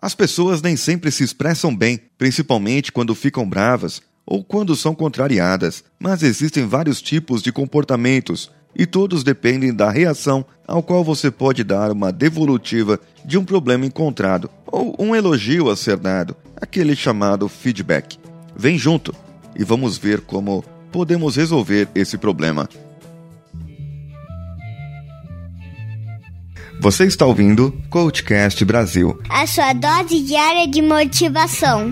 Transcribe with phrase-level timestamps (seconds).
[0.00, 5.84] As pessoas nem sempre se expressam bem, principalmente quando ficam bravas ou quando são contrariadas,
[5.98, 11.62] mas existem vários tipos de comportamentos e todos dependem da reação ao qual você pode
[11.62, 17.46] dar uma devolutiva de um problema encontrado ou um elogio a ser dado, aquele chamado
[17.48, 18.18] feedback.
[18.56, 19.14] Vem junto
[19.54, 22.68] e vamos ver como podemos resolver esse problema.
[26.82, 31.90] Você está ouvindo Coachcast Brasil a sua dose diária de motivação.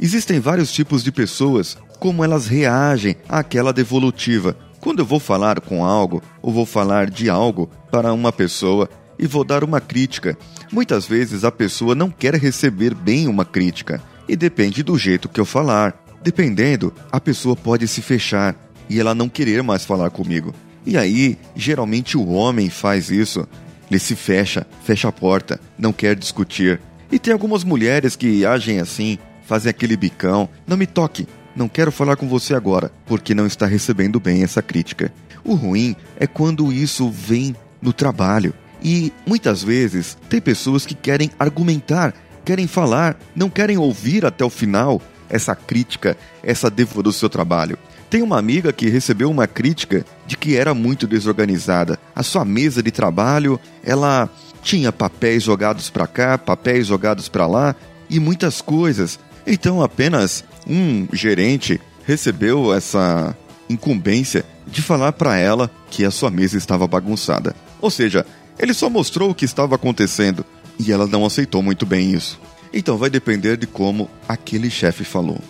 [0.00, 4.56] Existem vários tipos de pessoas, como elas reagem àquela devolutiva.
[4.80, 9.26] Quando eu vou falar com algo ou vou falar de algo para uma pessoa e
[9.26, 10.38] vou dar uma crítica,
[10.70, 15.40] muitas vezes a pessoa não quer receber bem uma crítica e depende do jeito que
[15.40, 16.04] eu falar.
[16.22, 18.54] Dependendo, a pessoa pode se fechar
[18.88, 20.54] e ela não querer mais falar comigo.
[20.86, 23.46] E aí, geralmente o homem faz isso.
[23.90, 26.80] Ele se fecha, fecha a porta, não quer discutir.
[27.10, 30.48] E tem algumas mulheres que agem assim fazem aquele bicão.
[30.66, 31.26] Não me toque,
[31.56, 35.12] não quero falar com você agora, porque não está recebendo bem essa crítica.
[35.42, 38.52] O ruim é quando isso vem no trabalho.
[38.82, 44.50] E muitas vezes tem pessoas que querem argumentar, querem falar, não querem ouvir até o
[44.50, 47.78] final essa crítica, essa devo do seu trabalho.
[48.08, 51.98] Tem uma amiga que recebeu uma crítica de que era muito desorganizada.
[52.14, 54.30] A sua mesa de trabalho, ela
[54.62, 57.76] tinha papéis jogados para cá, papéis jogados para lá
[58.08, 59.18] e muitas coisas.
[59.46, 63.36] Então apenas um gerente recebeu essa
[63.68, 67.54] incumbência de falar para ela que a sua mesa estava bagunçada.
[67.80, 68.26] Ou seja,
[68.58, 70.44] ele só mostrou o que estava acontecendo
[70.78, 72.40] e ela não aceitou muito bem isso.
[72.72, 75.40] Então vai depender de como aquele chefe falou.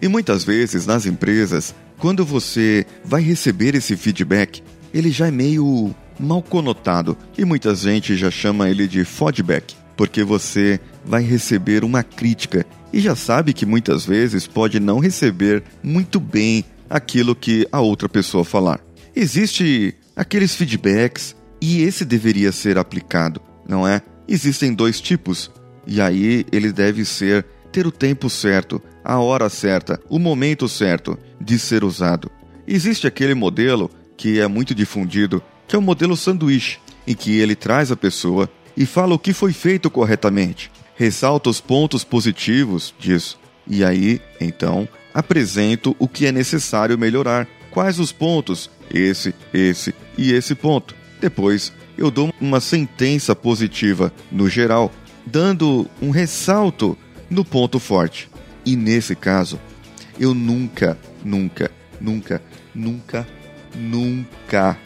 [0.00, 4.62] E muitas vezes nas empresas, quando você vai receber esse feedback,
[4.94, 10.22] ele já é meio mal conotado e muita gente já chama ele de feedback, porque
[10.22, 16.18] você vai receber uma crítica e já sabe que muitas vezes pode não receber muito
[16.18, 18.80] bem aquilo que a outra pessoa falar.
[19.14, 24.02] Existe aqueles feedbacks e esse deveria ser aplicado, não é?
[24.26, 25.50] Existem dois tipos
[25.86, 31.18] e aí ele deve ser ter o tempo certo, a hora certa, o momento certo
[31.40, 32.30] de ser usado.
[32.66, 37.54] Existe aquele modelo que é muito difundido que é o modelo sanduíche, em que ele
[37.54, 43.38] traz a pessoa e fala o que foi feito corretamente, ressalta os pontos positivos disso,
[43.66, 44.88] e aí, então,
[45.18, 47.48] apresento o que é necessário melhorar.
[47.72, 48.70] Quais os pontos?
[48.88, 50.94] Esse, esse e esse ponto.
[51.20, 54.92] Depois, eu dou uma sentença positiva no geral,
[55.26, 56.96] dando um ressalto
[57.28, 58.30] no ponto forte.
[58.64, 59.58] E nesse caso,
[60.20, 62.40] eu nunca, nunca, nunca,
[62.72, 63.26] nunca,
[63.74, 64.78] nunca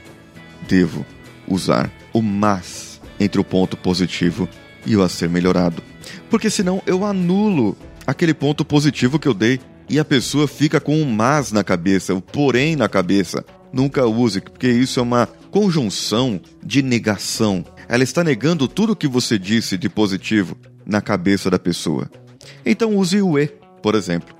[0.66, 1.04] devo
[1.47, 4.49] usar o mas entre o ponto positivo
[4.87, 5.82] e o a ser melhorado.
[6.31, 7.76] Porque senão eu anulo
[8.06, 9.60] aquele ponto positivo que eu dei
[9.92, 13.44] e a pessoa fica com um mas na cabeça, o porém na cabeça.
[13.70, 17.62] Nunca use, porque isso é uma conjunção de negação.
[17.86, 22.10] Ela está negando tudo o que você disse de positivo na cabeça da pessoa.
[22.64, 23.48] Então use o e,
[23.82, 24.34] por exemplo.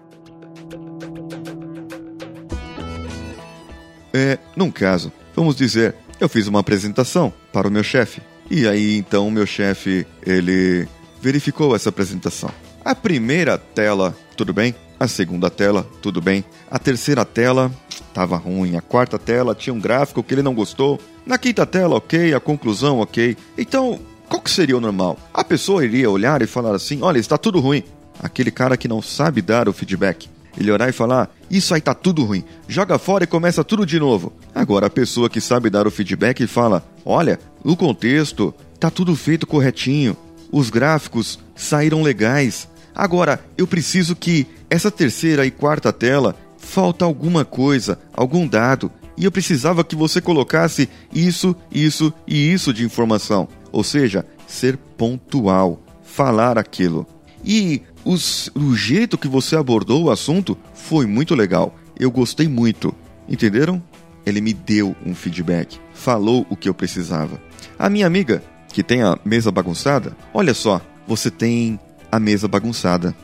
[4.15, 8.23] É, num caso, vamos dizer, eu fiz uma apresentação para o meu chefe.
[8.51, 10.89] E aí então o meu chefe, ele
[11.21, 12.51] verificou essa apresentação.
[12.83, 14.75] A primeira tela, tudo bem?
[15.03, 16.45] A segunda tela, tudo bem?
[16.71, 18.77] A terceira tela, estava ruim.
[18.77, 20.97] A quarta tela tinha um gráfico que ele não gostou.
[21.27, 22.33] Na quinta tela, ok.
[22.33, 23.37] A conclusão, ok.
[23.59, 23.99] Então,
[24.29, 25.19] qual que seria o normal?
[25.35, 27.83] A pessoa iria olhar e falar assim: olha, está tudo ruim.
[28.23, 30.31] Aquele cara que não sabe dar o feedback.
[30.57, 33.99] Ele orar e falar: Isso aí tá tudo ruim, joga fora e começa tudo de
[33.99, 34.33] novo.
[34.55, 39.49] Agora, a pessoa que sabe dar o feedback fala: Olha, o contexto tá tudo feito
[39.49, 40.17] corretinho,
[40.53, 42.71] os gráficos saíram legais.
[42.95, 49.25] Agora, eu preciso que essa terceira e quarta tela falta alguma coisa, algum dado, e
[49.27, 53.47] eu precisava que você colocasse isso, isso e isso de informação.
[53.71, 57.07] Ou seja, ser pontual, falar aquilo.
[57.45, 61.77] E os, o jeito que você abordou o assunto foi muito legal.
[62.01, 62.95] Eu gostei muito.
[63.29, 63.83] Entenderam?
[64.25, 67.39] Ele me deu um feedback, falou o que eu precisava.
[67.79, 68.43] A minha amiga,
[68.73, 71.79] que tem a mesa bagunçada, olha só, você tem
[72.11, 73.15] a mesa bagunçada.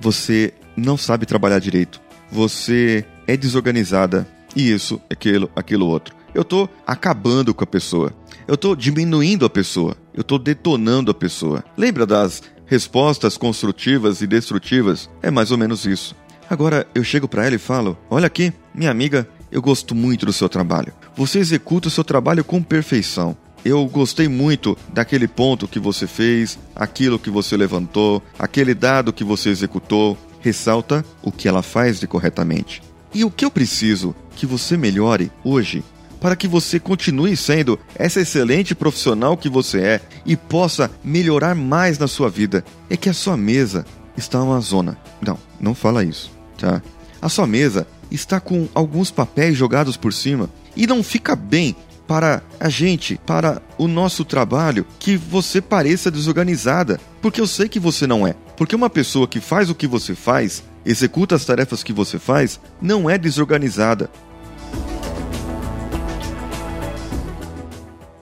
[0.00, 2.00] Você não sabe trabalhar direito.
[2.30, 4.26] Você é desorganizada.
[4.54, 6.14] E isso, aquilo, aquilo outro.
[6.34, 8.12] Eu tô acabando com a pessoa.
[8.46, 9.96] Eu tô diminuindo a pessoa.
[10.14, 11.64] eu estou detonando a pessoa.
[11.76, 15.10] Lembra das respostas construtivas e destrutivas?
[15.22, 16.14] É mais ou menos isso.
[16.48, 20.32] Agora eu chego para ela e falo: Olha aqui, minha amiga, eu gosto muito do
[20.32, 20.92] seu trabalho.
[21.16, 23.36] Você executa o seu trabalho com perfeição.
[23.66, 29.24] Eu gostei muito daquele ponto que você fez, aquilo que você levantou, aquele dado que
[29.24, 30.16] você executou.
[30.40, 32.80] Ressalta o que ela faz de corretamente.
[33.12, 35.82] E o que eu preciso que você melhore hoje
[36.20, 41.98] para que você continue sendo essa excelente profissional que você é e possa melhorar mais
[41.98, 43.84] na sua vida é que a sua mesa
[44.16, 44.96] está uma zona.
[45.20, 46.80] Não, não fala isso, tá?
[47.20, 51.74] A sua mesa está com alguns papéis jogados por cima e não fica bem
[52.06, 57.80] para a gente, para o nosso trabalho, que você pareça desorganizada, porque eu sei que
[57.80, 58.34] você não é.
[58.56, 62.60] Porque uma pessoa que faz o que você faz, executa as tarefas que você faz,
[62.80, 64.08] não é desorganizada.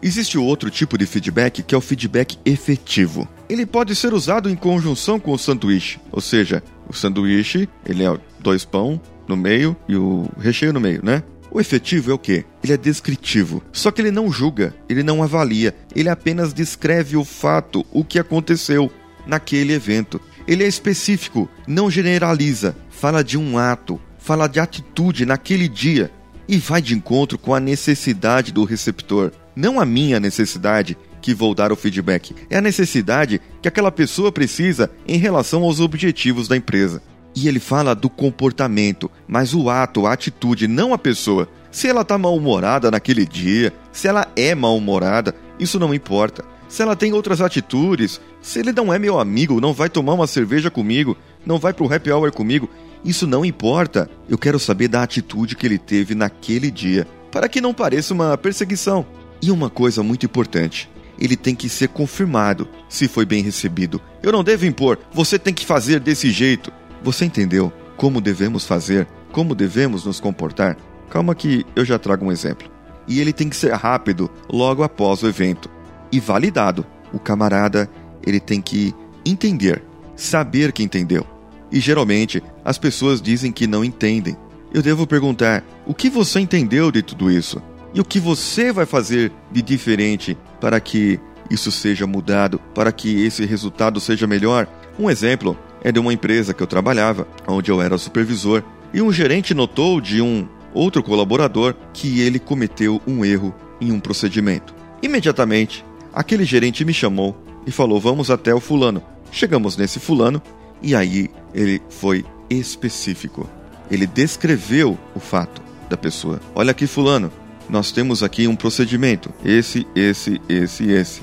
[0.02, 3.26] Existe outro tipo de feedback que é o feedback efetivo.
[3.48, 8.18] Ele pode ser usado em conjunção com o sanduíche, ou seja, o sanduíche ele é
[8.38, 11.22] dois pão no meio e o recheio no meio, né?
[11.54, 12.44] O efetivo é o quê?
[12.64, 13.62] Ele é descritivo.
[13.72, 18.18] Só que ele não julga, ele não avalia, ele apenas descreve o fato, o que
[18.18, 18.90] aconteceu
[19.24, 20.20] naquele evento.
[20.48, 26.10] Ele é específico, não generaliza, fala de um ato, fala de atitude naquele dia
[26.48, 31.54] e vai de encontro com a necessidade do receptor não a minha necessidade que vou
[31.54, 36.56] dar o feedback, é a necessidade que aquela pessoa precisa em relação aos objetivos da
[36.56, 37.02] empresa.
[37.34, 41.48] E ele fala do comportamento, mas o ato, a atitude, não a pessoa.
[41.70, 46.44] Se ela está mal-humorada naquele dia, se ela é mal-humorada, isso não importa.
[46.68, 50.26] Se ela tem outras atitudes, se ele não é meu amigo, não vai tomar uma
[50.26, 52.68] cerveja comigo, não vai pro happy hour comigo,
[53.04, 54.08] isso não importa.
[54.28, 58.36] Eu quero saber da atitude que ele teve naquele dia, para que não pareça uma
[58.38, 59.04] perseguição.
[59.42, 60.88] E uma coisa muito importante:
[61.18, 64.00] ele tem que ser confirmado se foi bem recebido.
[64.22, 66.72] Eu não devo impor, você tem que fazer desse jeito.
[67.04, 70.74] Você entendeu como devemos fazer, como devemos nos comportar?
[71.10, 72.70] Calma que eu já trago um exemplo.
[73.06, 75.68] E ele tem que ser rápido logo após o evento
[76.10, 76.84] e validado.
[77.12, 77.90] O camarada,
[78.26, 79.84] ele tem que entender,
[80.16, 81.26] saber que entendeu.
[81.70, 84.34] E geralmente as pessoas dizem que não entendem.
[84.72, 87.62] Eu devo perguntar: o que você entendeu de tudo isso?
[87.92, 91.20] E o que você vai fazer de diferente para que
[91.50, 94.66] isso seja mudado, para que esse resultado seja melhor?
[94.98, 99.12] Um exemplo é de uma empresa que eu trabalhava, onde eu era supervisor, e um
[99.12, 104.74] gerente notou de um outro colaborador que ele cometeu um erro em um procedimento.
[105.02, 107.36] Imediatamente, aquele gerente me chamou
[107.66, 109.02] e falou: Vamos até o fulano.
[109.30, 110.40] Chegamos nesse fulano
[110.80, 113.48] e aí ele foi específico.
[113.90, 116.40] Ele descreveu o fato da pessoa.
[116.54, 117.30] Olha aqui, fulano,
[117.68, 121.22] nós temos aqui um procedimento, esse, esse, esse esse.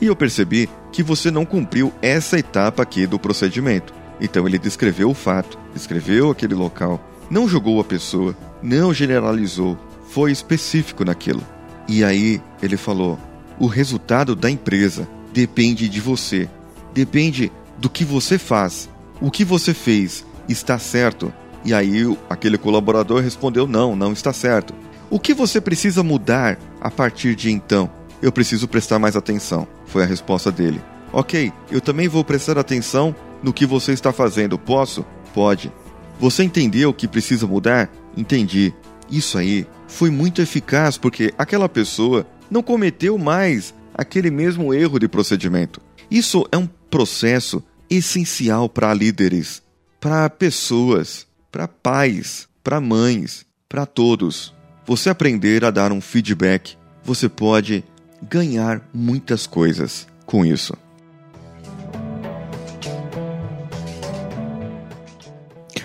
[0.00, 3.94] E eu percebi que você não cumpriu essa etapa aqui do procedimento.
[4.22, 9.76] Então ele descreveu o fato, descreveu aquele local, não julgou a pessoa, não generalizou,
[10.08, 11.42] foi específico naquilo.
[11.88, 13.18] E aí ele falou:
[13.58, 16.48] o resultado da empresa depende de você,
[16.94, 18.88] depende do que você faz.
[19.20, 21.34] O que você fez está certo?
[21.64, 24.72] E aí aquele colaborador respondeu: não, não está certo.
[25.10, 27.90] O que você precisa mudar a partir de então?
[28.22, 30.80] Eu preciso prestar mais atenção, foi a resposta dele.
[31.12, 34.58] Ok, eu também vou prestar atenção no que você está fazendo.
[34.58, 35.04] Posso?
[35.34, 35.72] Pode.
[36.20, 37.90] Você entendeu o que precisa mudar?
[38.16, 38.72] Entendi.
[39.10, 45.08] Isso aí foi muito eficaz porque aquela pessoa não cometeu mais aquele mesmo erro de
[45.08, 45.80] procedimento.
[46.10, 49.62] Isso é um processo essencial para líderes,
[50.00, 57.28] para pessoas, para pais, para mães, para todos você aprender a dar um feedback, você
[57.28, 57.84] pode
[58.22, 60.76] ganhar muitas coisas com isso.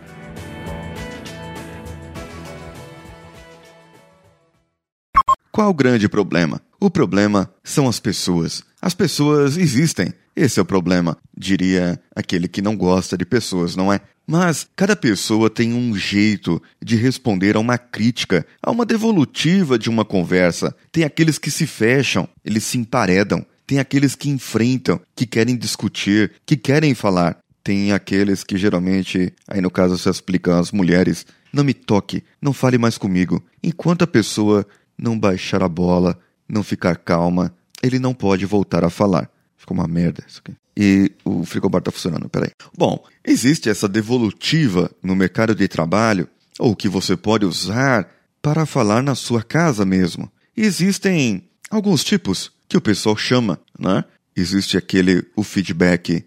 [5.54, 6.60] Qual o grande problema?
[6.80, 8.64] O problema são as pessoas.
[8.82, 10.12] As pessoas existem.
[10.36, 14.02] Esse é o problema, diria aquele que não gosta de pessoas, não é?
[14.26, 19.92] Mas cada pessoa tem um jeito de responder a uma crítica, a uma devolutiva de
[19.92, 20.76] uma conversa.
[20.92, 23.46] Tem aqueles que se fecham, eles se emparedam.
[23.68, 27.38] Tem aqueles que enfrentam, que querem discutir, que querem falar.
[27.64, 32.52] Tem aqueles que geralmente, aí no caso se explicam as mulheres, não me toque, não
[32.52, 33.42] fale mais comigo.
[33.62, 34.66] Enquanto a pessoa
[34.98, 39.30] não baixar a bola, não ficar calma, ele não pode voltar a falar.
[39.58, 40.56] Ficou uma merda isso aqui.
[40.76, 42.52] E o frigobar está funcionando, peraí.
[42.78, 46.28] Bom, existe essa devolutiva no mercado de trabalho,
[46.60, 48.10] ou que você pode usar
[48.42, 50.32] para falar na sua casa mesmo.
[50.56, 54.04] Existem alguns tipos que o pessoal chama, né?
[54.36, 56.26] Existe aquele, o feedback